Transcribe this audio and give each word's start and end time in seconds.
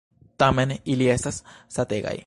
Tamen, 0.43 0.73
ili 0.95 1.11
estas 1.17 1.41
sategaj. 1.79 2.17